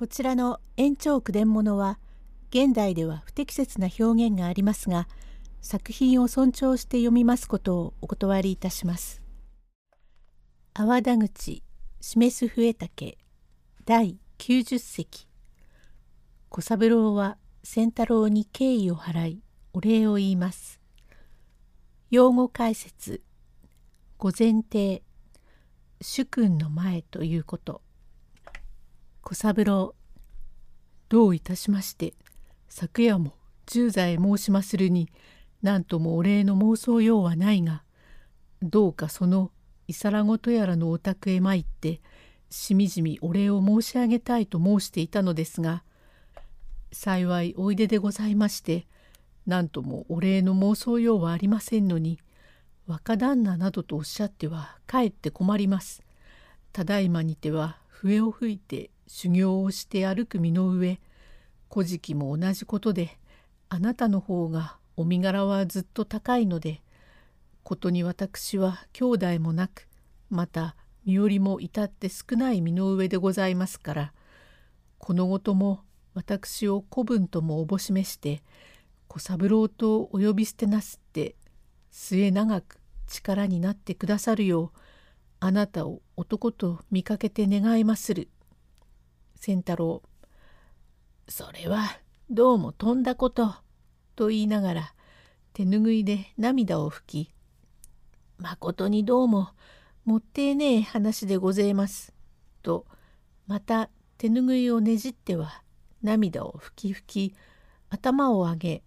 [0.00, 1.98] こちらの延長句伝物は
[2.48, 5.06] 現代では不適切な表現がありますが
[5.60, 9.20] 作品を尊重して読みますことをお断りいたします。
[10.72, 11.62] 阿波田口
[12.00, 13.18] 示す笛竹
[13.84, 15.28] 第90席
[16.48, 19.42] 小三郎は仙太郎に敬意を払い
[19.74, 20.80] お礼を言います。
[22.10, 23.20] 用語解説
[24.16, 25.02] 御前提
[26.00, 27.82] 主君の前ということ
[29.22, 29.94] 小三郎
[31.08, 32.14] どういたしまして
[32.68, 33.34] 昨夜も
[33.66, 35.08] 十座へ申しまするに
[35.62, 37.82] 何ともお礼の妄想用はないが
[38.62, 39.50] どうかその
[39.88, 42.00] いさらごとやらのお宅へ参って
[42.48, 45.82] しみじみお礼を申し上げたいと申していたのですが
[46.92, 48.86] 幸いおいででございまして
[49.46, 52.18] 何ともお礼の妄想用はありませんのに
[52.86, 56.02] 若旦那などとおっしゃってはかえって困ります。
[56.72, 61.00] ただいまにては笛を吹いて修行をして歩く身の上
[61.68, 63.18] 古事記も同じことで
[63.68, 66.80] あなたの方がお身柄はずっと高いので
[67.64, 69.88] ことに私は兄弟もなく
[70.30, 74.12] また身寄りも至って少ない身の上でございますから
[74.98, 75.80] このごとも
[76.14, 78.44] 私を子分ともおぼしめして
[79.08, 81.34] 小三郎とお呼び捨てなすって
[81.90, 84.78] 末永く力になってくださるよう
[85.40, 88.28] あなたを男と見かけて願いまする。
[89.40, 90.02] 仙太郎。
[91.26, 93.54] それはどうもとんだこと」
[94.14, 94.94] と言いながら
[95.54, 97.30] 手ぬぐいで涙を拭き
[98.36, 99.48] 「まことにどうも
[100.04, 102.12] もってえねえ話でごぜえます」
[102.62, 102.86] と
[103.46, 105.62] また手ぬぐいをねじっては
[106.02, 107.34] 涙を拭き拭き
[107.88, 108.82] 頭を上げ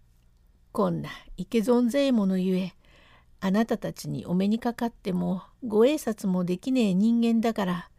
[0.70, 2.74] 「こんないけぞんぜえものゆえ
[3.40, 7.90] あなたたちにお目にかかってもご挨拶もできねえ人間だから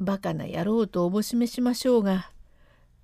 [0.00, 2.30] バカな野郎とおぼしめしましょうが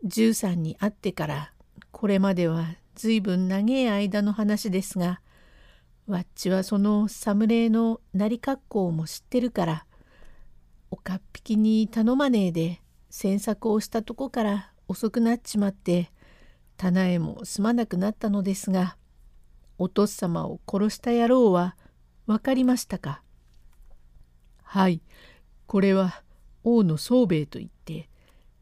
[0.07, 1.53] 13に会ってから
[1.91, 5.21] これまではずいぶん長え間の話ですが
[6.07, 9.87] わっちはその侍のなり格好も知ってるから
[10.91, 12.81] おかっぴきに頼まねえで
[13.11, 16.11] 詮索をしたとこから遅くなっちまって
[16.79, 18.97] 棚へもすまなくなったのですが
[19.77, 21.77] お父様を殺した野郎は
[22.27, 23.21] 分かりましたか？
[24.63, 25.03] はい
[25.67, 26.23] これは
[26.67, 28.09] 王の宗兵衛といって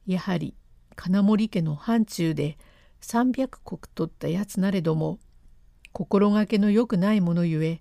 [0.07, 0.55] やはり
[0.95, 2.59] 金森家の範疇で
[3.01, 5.19] 300石取ったやつなれども
[5.93, 7.81] 心がけのよくないものゆえ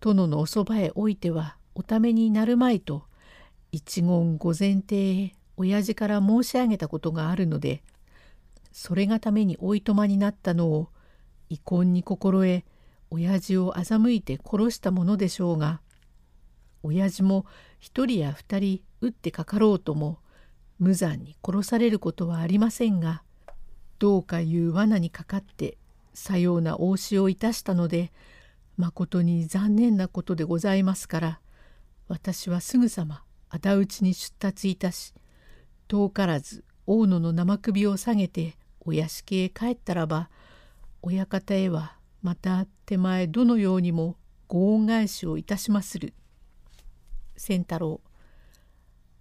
[0.00, 3.04] 殿のおそばへおいてはおためになるまいと
[3.72, 7.82] 一言御前提へ親父から申し上げたことがあるので
[8.72, 10.88] それがためにおいとまになったのを
[11.50, 12.64] 遺恨に心得
[13.10, 15.82] 親父を欺いて殺したものでしょうが
[16.82, 17.46] 親父も
[17.78, 20.18] 一人や二人撃ってかかろうとも
[20.78, 23.22] 無残に殺されることはありませんが
[23.98, 25.78] どうかいう罠にかかって
[26.14, 28.12] さような応しをいたしたので
[28.76, 31.40] まことに残念なことでございますから
[32.08, 35.14] 私はすぐさま仇討ちに出立いたし
[35.88, 40.30] 遠からず大野の生首を下げてお屋敷へ帰ったらば
[41.02, 44.16] 親方へはまた手前どのようにも
[44.48, 46.14] ご恩返しをいたしまする。
[47.36, 48.00] 仙太郎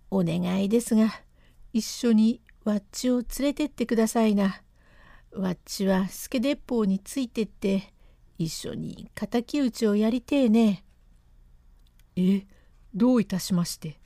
[0.09, 1.11] お願いですが
[1.73, 4.61] 一緒にわっちを連れてってくださいな。
[5.33, 7.93] わっちは助鉄砲についてって
[8.37, 10.83] 一緒に敵討ちをやりてえね。
[12.15, 12.45] え
[12.93, 13.99] どういたしまして？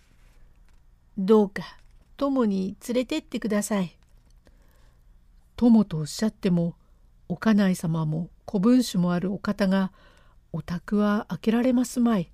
[1.17, 1.63] どうか
[2.17, 3.97] 友に連れてってください。
[5.55, 6.75] 友とおっしゃっても
[7.27, 9.91] お家内様も古文書もあるお方が
[10.53, 12.31] お宅は開けられますまい。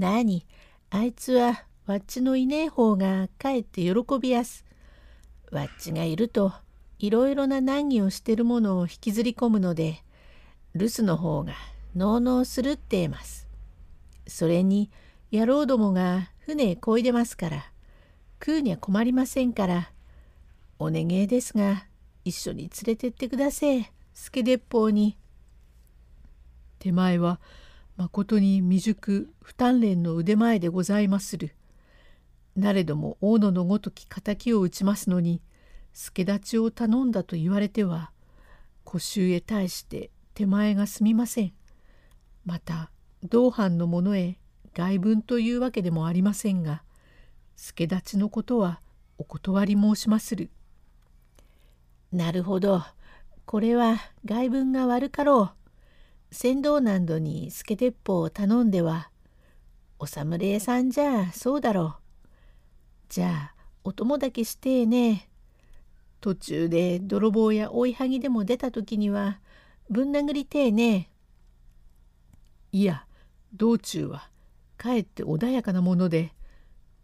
[0.00, 0.46] なに
[0.88, 4.64] あいつはわっちのいねえ方がかえって喜びやす。
[5.52, 6.52] わっちがいると
[6.98, 10.02] いろいろな難儀をしてるものを引きずり込むので
[10.74, 11.52] 留守の方が
[11.94, 13.46] のうのうするってえます。
[14.26, 14.90] それに
[15.30, 17.70] 野郎どもが船へこいでますから
[18.40, 19.92] 食うには困りませんから
[20.78, 21.84] お願えですが
[22.24, 25.18] 一緒に連れてってくだせえ助鉄砲に。
[26.78, 27.38] 手前は
[28.00, 31.54] まことに未熟不鍛錬の腕前でございまする。
[32.56, 35.42] なれども大野のごとき敵を討ちますのに
[35.92, 38.10] 助立ちを頼んだと言われては
[38.88, 41.52] 古衆へ対して手前がすみません。
[42.46, 42.90] また
[43.22, 44.38] 同伴の者へ
[44.72, 46.82] 外文というわけでもありませんが
[47.54, 48.80] 助立ちのことは
[49.18, 50.48] お断り申しまする。
[52.12, 52.82] なるほど。
[53.44, 55.59] これは外文が悪かろう。
[56.30, 59.10] 船頭難度に助鉄砲を頼んでは、
[59.98, 62.00] お侍さんじゃそうだろう。
[63.08, 65.28] じゃあ、お供だけしてえね
[66.20, 69.40] 途中で泥棒や追いはぎでも出た時には
[69.88, 71.10] ぶん殴りてえね
[72.72, 73.06] いや
[73.54, 74.28] 道中は
[74.76, 76.32] かえって穏やかなもので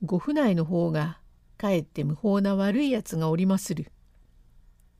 [0.04, 1.18] ご府内の方が
[1.56, 3.90] かえって無法な悪いやつがおりまする。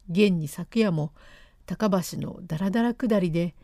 [0.08, 1.12] 現に昨夜も
[1.66, 3.54] 高橋のだらだら下りで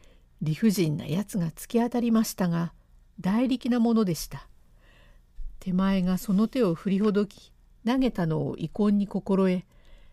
[0.42, 2.72] 理不尽なやつが突き当たりましたが
[3.20, 4.48] 大力なものでした。
[5.62, 7.52] 手前がその手を振りほどき
[7.86, 9.62] 投げたのを遺恨に心得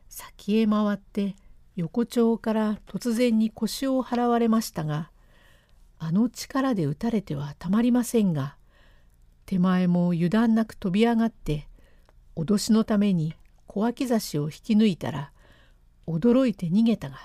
[0.07, 1.35] 先へ回って
[1.75, 5.09] 横丁から突然に腰を払われましたが
[5.97, 8.57] あの力で打たれてはたまりませんが
[9.47, 11.67] 手前も油断なく飛び上がって
[12.35, 13.33] 脅しのために
[13.65, 15.31] 小脇差しを引き抜いたら
[16.05, 17.17] 驚いて逃げたが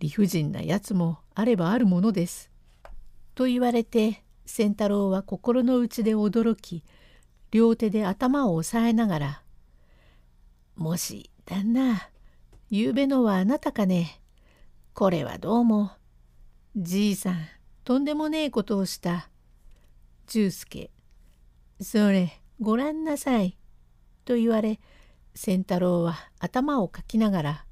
[0.00, 2.50] 理不尽なやつもあればあるものです。
[3.36, 6.82] と言われて仙太郎は心の内で驚き
[7.52, 9.42] 両手で頭を押さえながら
[10.74, 12.10] 「もし旦那
[12.70, 14.20] ゆうべのはあなたかね
[14.94, 15.92] これはどうも
[16.76, 17.46] じいさん
[17.84, 19.30] とんでもねえことをした
[20.26, 20.90] 十助
[21.80, 23.56] それごらんなさい」
[24.26, 24.80] と言われ
[25.36, 27.64] 仙太郎は頭をかきながら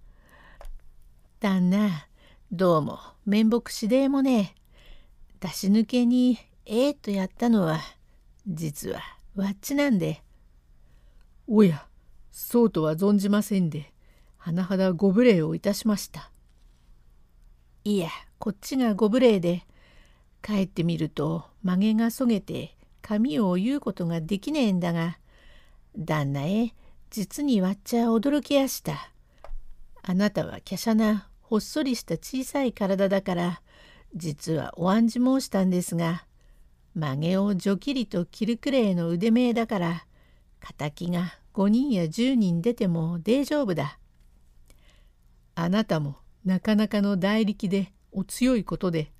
[1.41, 2.07] 「旦那
[2.53, 4.61] どうも面目しでえもねえ
[5.41, 7.81] 出し抜けにええとやったのは
[8.47, 9.01] 実は
[9.35, 10.23] わっちなんで。
[11.49, 11.87] おや
[12.31, 13.93] そうとは存じませんで
[14.39, 16.31] 甚だご無礼をいたしました。
[17.83, 19.63] いやこっちがご無礼で
[20.41, 25.19] 帰ってみると曲げがそげて髪を言うことができねえんだが
[25.99, 26.73] 旦那へ
[27.11, 29.11] 実にわっちゃ驚きやした。
[30.05, 33.63] あなたは華奢なほっそりした小さい体だから
[34.15, 36.25] 実はお案じ申したんですが
[36.95, 40.07] 曲げをジョキリと切るくれいの腕名だから
[40.77, 43.99] 敵が5人や10人出ても大丈夫だ。
[45.55, 49.13] あなたもなかなかの大力でお強いことで。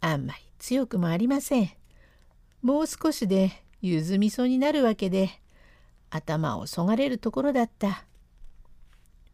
[0.00, 1.70] あんまり強くもありません。
[2.60, 5.30] もう少しでゆずみそになるわけで
[6.10, 8.04] 頭をそがれるところだった。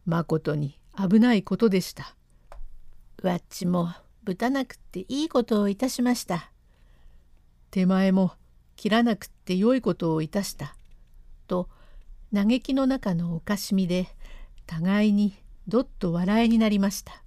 [0.05, 2.13] まことに危ないことでした。
[3.23, 3.89] わっちも
[4.23, 6.51] ぶたなくっていいことをいたしました。
[7.71, 8.33] 手前も
[8.75, 10.75] 切らなくってよいことをいたした。
[11.47, 11.69] と
[12.33, 14.09] 嘆きの中のおかしみで
[14.67, 15.33] 互いに
[15.69, 17.23] どっと笑いになりました。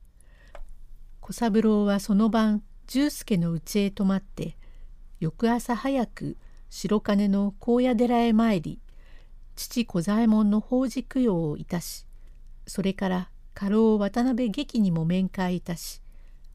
[1.22, 4.58] 小三郎はその晩十助の家へ泊まって
[5.18, 6.36] 翌朝早く
[6.68, 8.80] 白金の高野寺へ参り
[9.56, 12.06] 父小左衛門の法事供養をいたし
[12.66, 16.00] それから家老渡辺劇にも面会いたし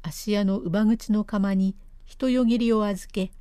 [0.01, 3.31] 芦屋の乳母口の釜に人よぎりを預け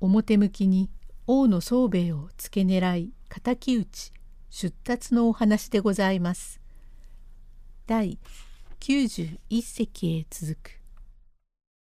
[0.00, 0.90] 表向きに
[1.26, 4.12] 王の宗兵衛を付け狙い敵討ち
[4.50, 6.60] 出立のお話でございます。
[7.86, 8.18] 第
[8.80, 10.79] 91隻へ続く